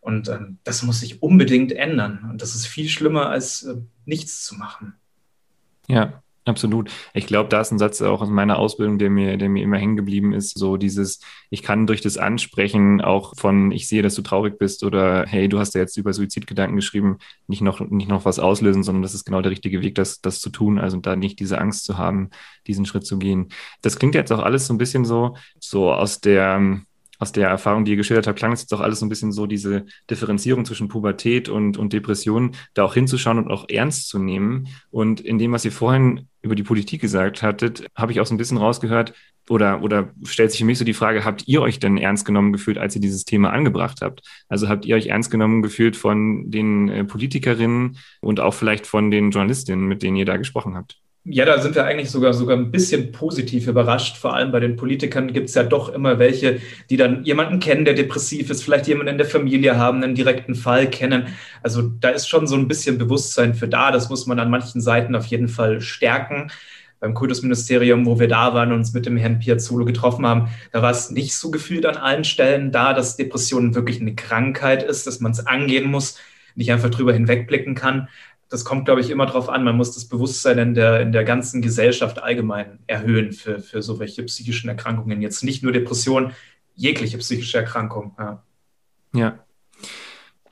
[0.00, 2.26] Und ähm, das muss sich unbedingt ändern.
[2.30, 4.94] Und das ist viel schlimmer, als äh, nichts zu machen.
[5.86, 6.90] Ja, Absolut.
[7.14, 9.78] Ich glaube, da ist ein Satz auch aus meiner Ausbildung, der mir, der mir immer
[9.78, 10.58] hängen geblieben ist.
[10.58, 14.82] So dieses, ich kann durch das Ansprechen auch von, ich sehe, dass du traurig bist
[14.82, 18.82] oder hey, du hast ja jetzt über Suizidgedanken geschrieben, nicht noch, nicht noch was auslösen,
[18.82, 20.80] sondern das ist genau der richtige Weg, das, das zu tun.
[20.80, 22.30] Also da nicht diese Angst zu haben,
[22.66, 23.50] diesen Schritt zu gehen.
[23.80, 26.80] Das klingt jetzt auch alles so ein bisschen so, so aus der,
[27.20, 29.30] aus der Erfahrung, die ihr geschildert habt, klang es jetzt auch alles so ein bisschen
[29.30, 34.18] so, diese Differenzierung zwischen Pubertät und, und Depression, da auch hinzuschauen und auch ernst zu
[34.18, 34.68] nehmen.
[34.90, 38.34] Und in dem, was ihr vorhin über die Politik gesagt hattet, habe ich auch so
[38.34, 39.12] ein bisschen rausgehört,
[39.48, 42.52] oder, oder stellt sich für mich so die Frage, habt ihr euch denn ernst genommen
[42.52, 44.22] gefühlt, als ihr dieses Thema angebracht habt?
[44.48, 49.10] Also habt ihr euch ernst genommen gefühlt von den äh, Politikerinnen und auch vielleicht von
[49.10, 51.00] den Journalistinnen, mit denen ihr da gesprochen habt?
[51.24, 54.16] Ja, da sind wir eigentlich sogar, sogar ein bisschen positiv überrascht.
[54.16, 57.84] Vor allem bei den Politikern gibt es ja doch immer welche, die dann jemanden kennen,
[57.84, 61.26] der depressiv ist, vielleicht jemanden in der Familie haben, einen direkten Fall kennen.
[61.62, 63.90] Also da ist schon so ein bisschen Bewusstsein für da.
[63.92, 66.50] Das muss man an manchen Seiten auf jeden Fall stärken.
[67.00, 70.80] Beim Kultusministerium, wo wir da waren und uns mit dem Herrn Piazzolo getroffen haben, da
[70.80, 75.06] war es nicht so gefühlt an allen Stellen da, dass Depression wirklich eine Krankheit ist,
[75.06, 76.18] dass man es angehen muss,
[76.54, 78.08] nicht einfach drüber hinwegblicken kann
[78.50, 79.64] das kommt, glaube ich, immer darauf an.
[79.64, 84.00] Man muss das Bewusstsein in der, in der ganzen Gesellschaft allgemein erhöhen für, für so
[84.00, 85.22] welche psychischen Erkrankungen.
[85.22, 86.32] Jetzt nicht nur Depression,
[86.74, 88.16] jegliche psychische Erkrankung.
[88.18, 88.42] Ja.
[89.14, 89.38] ja.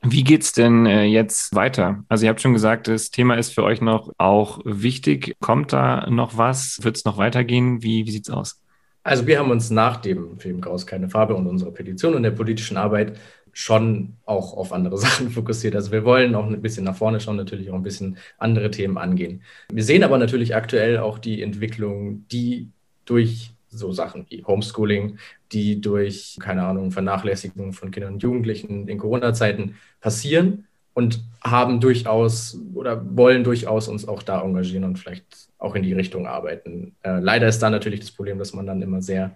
[0.01, 2.05] Wie geht's denn äh, jetzt weiter?
[2.07, 5.35] Also ihr habt schon gesagt, das Thema ist für euch noch auch wichtig.
[5.41, 6.79] Kommt da noch was?
[6.81, 7.83] Wird es noch weitergehen?
[7.83, 8.61] Wie, wie sieht's aus?
[9.03, 12.31] Also wir haben uns nach dem Film Graus keine Farbe und unserer Petition und der
[12.31, 13.17] politischen Arbeit
[13.59, 15.75] schon auch auf andere Sachen fokussiert.
[15.75, 18.97] Also wir wollen auch ein bisschen nach vorne schauen, natürlich auch ein bisschen andere Themen
[18.97, 19.41] angehen.
[19.69, 22.69] Wir sehen aber natürlich aktuell auch die Entwicklung, die
[23.03, 25.17] durch so Sachen wie Homeschooling,
[25.51, 32.57] die durch, keine Ahnung, Vernachlässigung von Kindern und Jugendlichen in Corona-Zeiten passieren und haben durchaus
[32.73, 36.95] oder wollen durchaus uns auch da engagieren und vielleicht auch in die Richtung arbeiten.
[37.03, 39.35] Äh, leider ist da natürlich das Problem, dass man dann immer sehr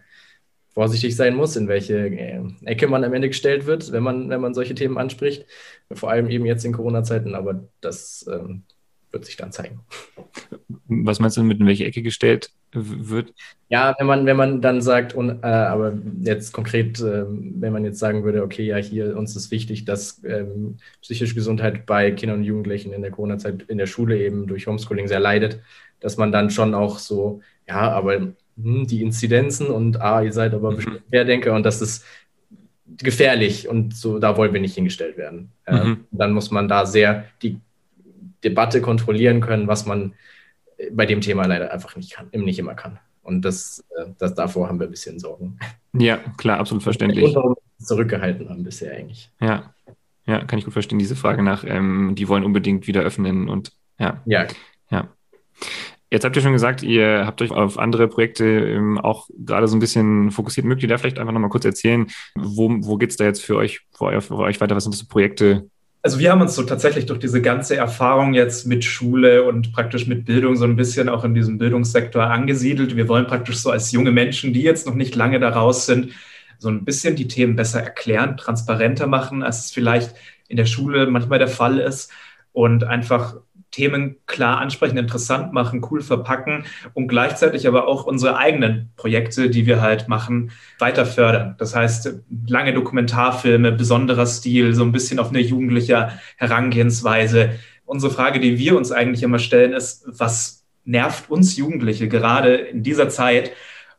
[0.74, 4.42] vorsichtig sein muss, in welche äh, Ecke man am Ende gestellt wird, wenn man, wenn
[4.42, 5.46] man solche Themen anspricht.
[5.92, 8.64] Vor allem eben jetzt in Corona-Zeiten, aber das ähm,
[9.12, 9.82] wird sich dann zeigen.
[10.88, 13.34] Was meinst du mit in welche Ecke gestellt wird?
[13.70, 17.86] Ja, wenn man, wenn man dann sagt, und, äh, aber jetzt konkret, äh, wenn man
[17.86, 22.40] jetzt sagen würde, okay, ja, hier uns ist wichtig, dass ähm, psychische Gesundheit bei Kindern
[22.40, 25.60] und Jugendlichen in der Corona-Zeit in der Schule eben durch Homeschooling sehr leidet,
[26.00, 30.54] dass man dann schon auch so ja, aber hm, die Inzidenzen und ah, ihr seid
[30.54, 32.06] aber bestimmt Querdenker und das ist
[32.98, 35.52] gefährlich und so, da wollen wir nicht hingestellt werden.
[35.66, 36.06] Ähm, Mhm.
[36.12, 37.60] dann muss man da sehr die
[38.44, 40.14] Debatte kontrollieren können, was man
[40.78, 43.00] äh, bei dem Thema leider einfach nicht kann, nicht immer kann.
[43.24, 45.58] Und das, äh, das davor haben wir ein bisschen Sorgen.
[45.94, 47.36] Ja, klar, absolut verständlich.
[47.36, 49.32] Und zurückgehalten haben bisher eigentlich.
[49.40, 49.74] Ja,
[50.26, 53.72] ja, kann ich gut verstehen, diese Frage nach, ähm, die wollen unbedingt wieder öffnen und
[53.98, 54.22] ja.
[54.26, 54.48] Ja.
[54.90, 55.08] Ja.
[56.14, 59.76] Jetzt habt ihr schon gesagt, ihr habt euch auf andere Projekte ähm, auch gerade so
[59.76, 60.64] ein bisschen fokussiert.
[60.64, 63.56] Mögt ihr da vielleicht einfach nochmal kurz erzählen, wo, wo geht es da jetzt für
[63.56, 64.76] euch, für, euch, für euch weiter?
[64.76, 65.68] Was sind das für Projekte?
[66.04, 70.06] Also wir haben uns so tatsächlich durch diese ganze Erfahrung jetzt mit Schule und praktisch
[70.06, 72.96] mit Bildung so ein bisschen auch in diesem Bildungssektor angesiedelt.
[72.96, 76.12] Wir wollen praktisch so als junge Menschen, die jetzt noch nicht lange da raus sind,
[76.60, 80.14] so ein bisschen die Themen besser erklären, transparenter machen, als es vielleicht
[80.48, 82.12] in der Schule manchmal der Fall ist
[82.52, 83.38] und einfach
[83.74, 89.66] Themen klar ansprechen, interessant machen, cool verpacken und gleichzeitig aber auch unsere eigenen Projekte, die
[89.66, 91.56] wir halt machen, weiter fördern.
[91.58, 97.60] Das heißt, lange Dokumentarfilme, besonderer Stil, so ein bisschen auf eine jugendliche Herangehensweise.
[97.86, 102.84] Unsere Frage, die wir uns eigentlich immer stellen, ist, was nervt uns Jugendliche gerade in
[102.84, 103.52] dieser Zeit?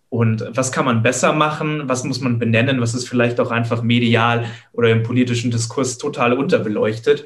[0.09, 1.89] Und was kann man besser machen?
[1.89, 2.81] Was muss man benennen?
[2.81, 7.25] Was ist vielleicht auch einfach medial oder im politischen Diskurs total unterbeleuchtet?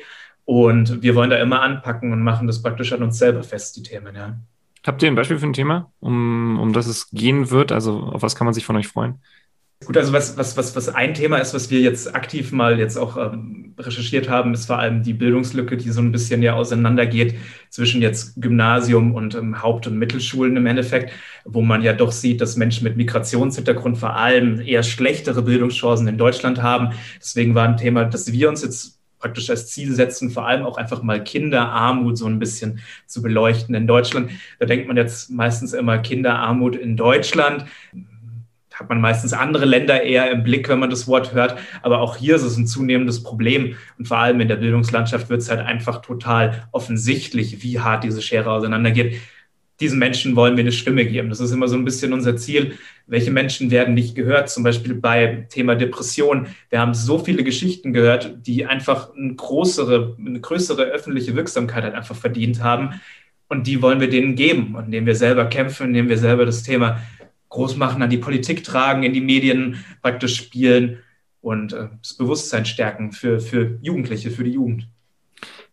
[0.49, 3.83] Und wir wollen da immer anpacken und machen das praktisch an uns selber fest, die
[3.83, 4.39] Themen, ja.
[4.87, 7.71] Habt ihr ein Beispiel für ein Thema, um, um das es gehen wird?
[7.71, 9.17] Also auf was kann man sich von euch freuen?
[9.85, 12.97] Gut, also was, was, was, was ein Thema ist, was wir jetzt aktiv mal jetzt
[12.97, 17.35] auch ähm, recherchiert haben, ist vor allem die Bildungslücke, die so ein bisschen ja auseinandergeht
[17.69, 21.13] zwischen jetzt Gymnasium und ähm, Haupt- und Mittelschulen im Endeffekt,
[21.45, 26.17] wo man ja doch sieht, dass Menschen mit Migrationshintergrund vor allem eher schlechtere Bildungschancen in
[26.17, 26.95] Deutschland haben.
[27.21, 30.77] Deswegen war ein Thema, dass wir uns jetzt praktisch als Ziel setzen, vor allem auch
[30.77, 34.31] einfach mal Kinderarmut so ein bisschen zu beleuchten in Deutschland.
[34.59, 37.65] Da denkt man jetzt meistens immer Kinderarmut in Deutschland
[38.79, 41.59] hat man meistens andere Länder eher im Blick, wenn man das Wort hört.
[41.83, 43.77] Aber auch hier ist es ein zunehmendes Problem.
[43.99, 48.23] Und vor allem in der Bildungslandschaft wird es halt einfach total offensichtlich, wie hart diese
[48.23, 49.21] Schere auseinandergeht.
[49.81, 51.29] Diesen Menschen wollen wir eine Stimme geben.
[51.29, 52.77] Das ist immer so ein bisschen unser Ziel.
[53.07, 54.51] Welche Menschen werden nicht gehört?
[54.51, 56.49] Zum Beispiel bei Thema Depression.
[56.69, 61.95] Wir haben so viele Geschichten gehört, die einfach eine größere, eine größere öffentliche Wirksamkeit halt
[61.95, 63.01] einfach verdient haben.
[63.49, 67.01] Und die wollen wir denen geben, indem wir selber kämpfen, indem wir selber das Thema
[67.49, 70.99] groß machen, an die Politik tragen, in die Medien praktisch spielen
[71.41, 74.89] und äh, das Bewusstsein stärken für, für Jugendliche, für die Jugend.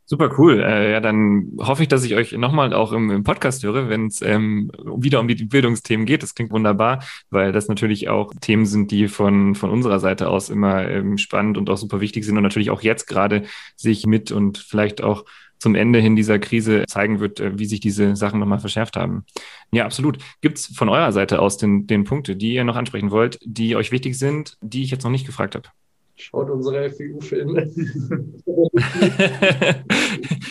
[0.07, 0.61] Super cool.
[0.61, 4.05] Äh, ja, dann hoffe ich, dass ich euch nochmal auch im, im Podcast höre, wenn
[4.05, 6.21] es ähm, wieder um die Bildungsthemen geht.
[6.21, 10.51] Das klingt wunderbar, weil das natürlich auch Themen sind, die von, von unserer Seite aus
[10.51, 14.31] immer ähm, spannend und auch super wichtig sind und natürlich auch jetzt gerade sich mit
[14.31, 15.25] und vielleicht auch
[15.57, 19.25] zum Ende hin dieser Krise zeigen wird, äh, wie sich diese Sachen nochmal verschärft haben.
[19.71, 20.19] Ja, absolut.
[20.41, 23.75] Gibt es von eurer Seite aus den, den Punkte, die ihr noch ansprechen wollt, die
[23.75, 25.69] euch wichtig sind, die ich jetzt noch nicht gefragt habe?
[26.17, 27.69] Schaut unsere FIU-Filme.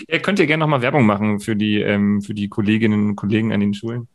[0.09, 3.51] ja, könnt ihr gerne nochmal Werbung machen für die, ähm, für die Kolleginnen und Kollegen
[3.53, 4.07] an den Schulen?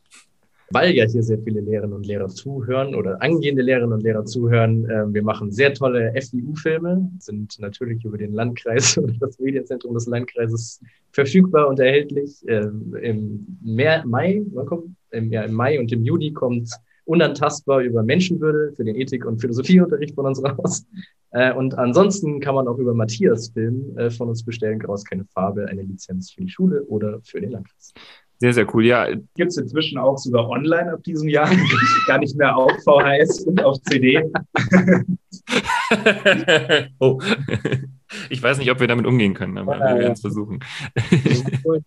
[0.71, 4.85] Weil ja hier sehr viele Lehrerinnen und Lehrer zuhören oder angehende Lehrerinnen und Lehrer zuhören.
[4.85, 10.05] Äh, wir machen sehr tolle FIU-Filme, sind natürlich über den Landkreis oder das Medienzentrum des
[10.05, 10.79] Landkreises
[11.11, 12.43] verfügbar und erhältlich.
[12.47, 14.95] Ähm, Im Mai, wann kommt?
[15.09, 16.69] Im, ja, Im Mai und im Juli kommt
[17.09, 20.85] unantastbar über Menschenwürde für den Ethik- und Philosophieunterricht von uns raus.
[21.31, 25.25] Äh, und ansonsten kann man auch über Matthias Film äh, von uns bestellen, Graus keine
[25.25, 27.93] Farbe, eine Lizenz für die Schule oder für den Landkreis.
[28.37, 28.85] Sehr, sehr cool.
[28.85, 29.07] Ja.
[29.35, 31.49] Gibt es inzwischen auch sogar online ab diesem Jahr,
[32.07, 34.23] gar nicht mehr auf VHS und auf CD.
[36.99, 37.19] oh.
[38.29, 40.59] Ich weiß nicht, ob wir damit umgehen können, aber ja, wir werden es versuchen.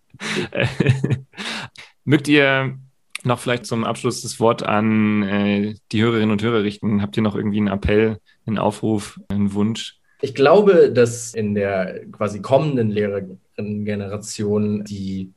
[2.05, 2.77] Mögt ihr
[3.25, 7.01] noch vielleicht zum Abschluss das Wort an äh, die Hörerinnen und Hörer richten?
[7.01, 9.99] Habt ihr noch irgendwie einen Appell, einen Aufruf, einen Wunsch?
[10.21, 15.33] Ich glaube, dass in der quasi kommenden Lehrerinnengeneration die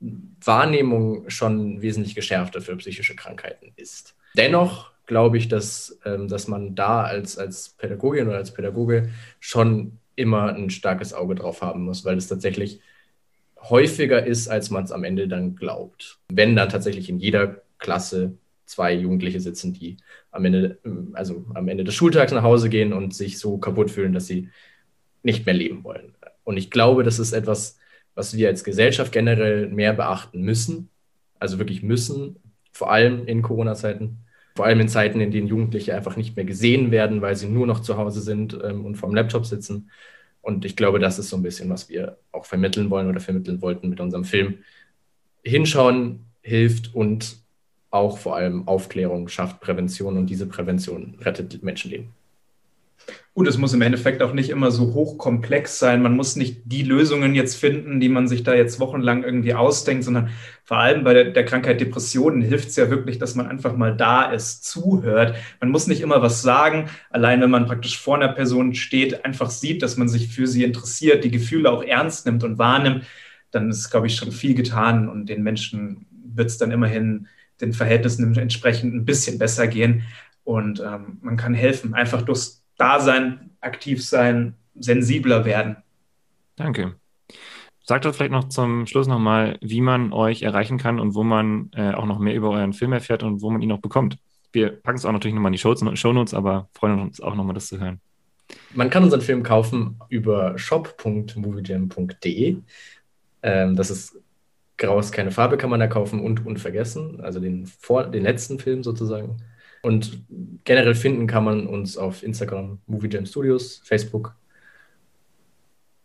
[0.00, 4.16] Wahrnehmung schon wesentlich geschärfter für psychische Krankheiten ist.
[4.36, 9.98] Dennoch glaube ich, dass, ähm, dass man da als, als Pädagogin oder als Pädagoge schon
[10.16, 12.80] immer ein starkes Auge drauf haben muss, weil es tatsächlich
[13.70, 16.18] häufiger ist, als man es am Ende dann glaubt.
[16.28, 19.96] Wenn dann tatsächlich in jeder Klasse zwei Jugendliche sitzen, die
[20.30, 20.78] am Ende,
[21.12, 24.48] also am Ende des Schultags nach Hause gehen und sich so kaputt fühlen, dass sie
[25.22, 26.14] nicht mehr leben wollen.
[26.44, 27.78] Und ich glaube, das ist etwas,
[28.14, 30.90] was wir als Gesellschaft generell mehr beachten müssen.
[31.38, 32.36] Also wirklich müssen,
[32.72, 34.18] vor allem in Corona-Zeiten.
[34.56, 37.66] Vor allem in Zeiten, in denen Jugendliche einfach nicht mehr gesehen werden, weil sie nur
[37.66, 39.90] noch zu Hause sind ähm, und vorm Laptop sitzen.
[40.44, 43.62] Und ich glaube, das ist so ein bisschen, was wir auch vermitteln wollen oder vermitteln
[43.62, 44.58] wollten mit unserem Film.
[45.42, 47.38] Hinschauen hilft und
[47.90, 52.08] auch vor allem Aufklärung schafft Prävention und diese Prävention rettet Menschenleben.
[53.34, 56.02] Gut, es muss im Endeffekt auch nicht immer so hochkomplex sein.
[56.02, 60.04] Man muss nicht die Lösungen jetzt finden, die man sich da jetzt wochenlang irgendwie ausdenkt,
[60.04, 60.30] sondern
[60.62, 63.96] vor allem bei der, der Krankheit Depressionen hilft es ja wirklich, dass man einfach mal
[63.96, 65.34] da ist, zuhört.
[65.60, 66.88] Man muss nicht immer was sagen.
[67.10, 70.62] Allein wenn man praktisch vor einer Person steht, einfach sieht, dass man sich für sie
[70.62, 73.04] interessiert, die Gefühle auch ernst nimmt und wahrnimmt,
[73.50, 77.26] dann ist, glaube ich, schon viel getan und den Menschen wird es dann immerhin
[77.60, 80.04] den Verhältnissen entsprechend ein bisschen besser gehen.
[80.44, 85.76] Und ähm, man kann helfen, einfach durchs da sein, aktiv sein, sensibler werden.
[86.56, 86.96] Danke.
[87.86, 91.70] Sagt doch vielleicht noch zum Schluss nochmal, wie man euch erreichen kann und wo man
[91.74, 94.16] äh, auch noch mehr über euren Film erfährt und wo man ihn auch bekommt.
[94.52, 97.66] Wir packen es auch natürlich nochmal in die Shownotes, aber freuen uns auch nochmal, das
[97.66, 98.00] zu hören.
[98.72, 102.56] Man kann unseren Film kaufen über shop.moviejam.de.
[103.42, 104.18] Ähm, das ist
[104.76, 108.82] Graus keine Farbe kann man da kaufen und Unvergessen, also den, vor, den letzten Film
[108.82, 109.36] sozusagen.
[109.84, 110.24] Und
[110.64, 114.34] generell finden kann man uns auf Instagram, Movie Jam Studios, Facebook.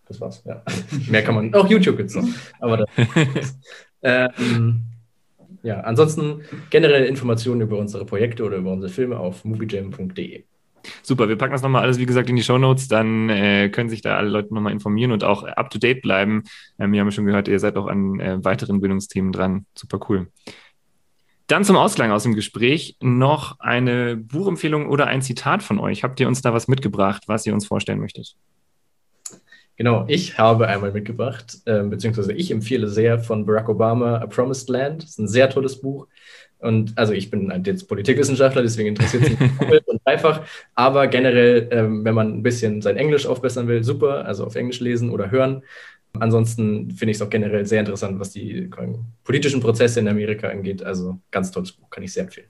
[0.06, 0.62] Das war's, ja.
[1.10, 1.54] Mehr kann man.
[1.54, 2.28] Auch YouTube gibt's noch.
[2.60, 2.90] Aber das,
[4.04, 4.82] ähm,
[5.64, 10.44] ja, ansonsten generelle Informationen über unsere Projekte oder über unsere Filme auf moviejam.de.
[11.02, 12.90] Super, wir packen das nochmal alles, wie gesagt, in die Show Notes.
[12.90, 16.44] Dann äh, können sich da alle Leute nochmal informieren und auch up to date bleiben.
[16.80, 19.66] Ähm, wir haben ja schon gehört, ihr seid auch an äh, weiteren Bildungsthemen dran.
[19.74, 20.28] Super cool.
[21.50, 26.04] Dann zum Ausklang aus dem Gespräch noch eine Buchempfehlung oder ein Zitat von euch.
[26.04, 28.36] Habt ihr uns da was mitgebracht, was ihr uns vorstellen möchtet?
[29.76, 34.70] Genau, ich habe einmal mitgebracht, äh, beziehungsweise ich empfehle sehr von Barack Obama A Promised
[34.70, 35.02] Land.
[35.02, 36.06] Das ist ein sehr tolles Buch.
[36.60, 40.42] Und also ich bin jetzt Politikwissenschaftler, deswegen interessiert es mich doppelt und dreifach.
[40.76, 44.24] Aber generell, ähm, wenn man ein bisschen sein Englisch aufbessern will, super.
[44.26, 45.64] Also auf Englisch lesen oder hören.
[46.14, 48.70] Ansonsten finde ich es auch generell sehr interessant, was die
[49.24, 50.84] politischen Prozesse in Amerika angeht.
[50.84, 52.50] Also ganz tolles Buch, kann ich sehr empfehlen.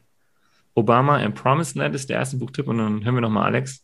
[0.75, 3.83] Obama and Promised Land ist der erste Buchtipp und dann hören wir nochmal Alex.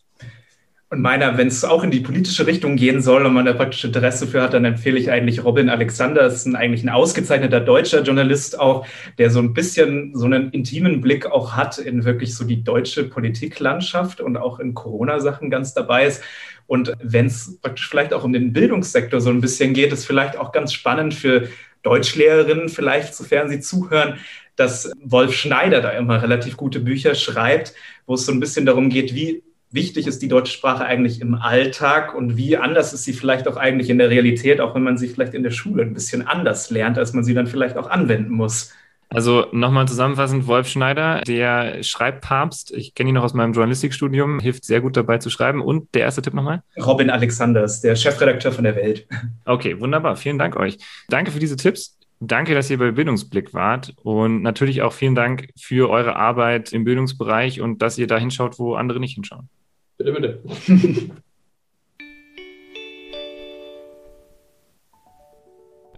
[0.95, 3.84] Und meiner, wenn es auch in die politische Richtung gehen soll und man da praktisch
[3.84, 6.21] Interesse für hat, dann empfehle ich eigentlich Robin Alexander.
[6.21, 10.51] Das ist ein, eigentlich ein ausgezeichneter deutscher Journalist auch, der so ein bisschen so einen
[10.51, 15.73] intimen Blick auch hat in wirklich so die deutsche Politiklandschaft und auch in Corona-Sachen ganz
[15.73, 16.23] dabei ist.
[16.65, 20.38] Und wenn es praktisch vielleicht auch um den Bildungssektor so ein bisschen geht, ist vielleicht
[20.38, 21.49] auch ganz spannend für
[21.84, 24.19] Deutschlehrerinnen, vielleicht, sofern sie zuhören,
[24.55, 27.73] dass Wolf Schneider da immer relativ gute Bücher schreibt,
[28.05, 29.43] wo es so ein bisschen darum geht, wie
[29.75, 33.57] wichtig ist die deutsche Sprache eigentlich im Alltag und wie anders ist sie vielleicht auch
[33.57, 36.71] eigentlich in der Realität, auch wenn man sie vielleicht in der Schule ein bisschen anders
[36.71, 38.73] lernt, als man sie dann vielleicht auch anwenden muss.
[39.09, 44.65] Also nochmal zusammenfassend, Wolf Schneider, der Schreibpapst, ich kenne ihn noch aus meinem Journalistikstudium, hilft
[44.65, 45.61] sehr gut dabei zu schreiben.
[45.61, 46.63] Und der erste Tipp nochmal?
[46.83, 49.07] Robin Alexanders, der Chefredakteur von der Welt.
[49.47, 50.15] Okay, wunderbar.
[50.15, 50.79] Vielen Dank euch.
[51.07, 51.99] Danke für diese Tipps.
[52.19, 56.83] Danke, dass ihr bei Bildungsblick wart und natürlich auch vielen Dank für eure Arbeit im
[56.83, 59.49] Bildungsbereich und dass ihr da hinschaut, wo andere nicht hinschauen.
[59.97, 60.41] Bitte, bitte.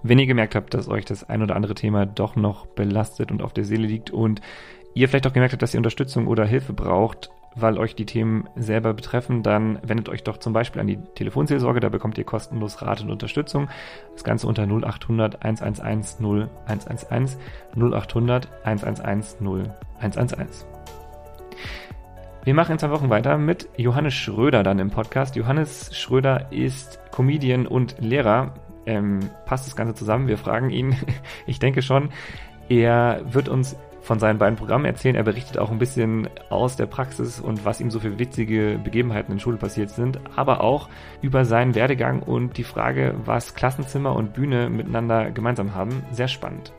[0.04, 3.42] Wenn ihr gemerkt habt, dass euch das ein oder andere Thema doch noch belastet und
[3.42, 4.42] auf der Seele liegt und
[4.94, 8.48] ihr vielleicht auch gemerkt habt, dass ihr Unterstützung oder Hilfe braucht, weil euch die Themen
[8.56, 12.82] selber betreffen, dann wendet euch doch zum Beispiel an die Telefonseelsorge, da bekommt ihr kostenlos
[12.82, 13.68] Rat und Unterstützung.
[14.14, 17.38] Das Ganze unter 0800 111 0111
[17.76, 20.66] 0800 111 0111.
[22.48, 25.36] Wir machen in zwei Wochen weiter mit Johannes Schröder dann im Podcast.
[25.36, 28.54] Johannes Schröder ist Comedian und Lehrer
[28.86, 30.30] ähm, passt das Ganze zusammen?
[30.30, 30.96] Wir fragen ihn.
[31.46, 32.08] ich denke schon.
[32.70, 35.18] Er wird uns von seinen beiden Programmen erzählen.
[35.18, 39.34] Er berichtet auch ein bisschen aus der Praxis und was ihm so für witzige Begebenheiten
[39.34, 40.88] in Schule passiert sind, aber auch
[41.22, 46.02] über seinen Werdegang und die Frage, was Klassenzimmer und Bühne miteinander gemeinsam haben.
[46.12, 46.72] Sehr spannend.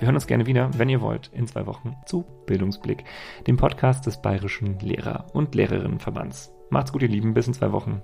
[0.00, 3.04] Wir hören uns gerne wieder, wenn ihr wollt, in zwei Wochen zu Bildungsblick,
[3.46, 6.54] dem Podcast des Bayerischen Lehrer- und Lehrerinnenverbands.
[6.70, 8.02] Macht's gut, ihr Lieben, bis in zwei Wochen.